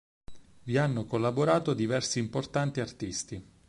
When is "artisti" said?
2.79-3.47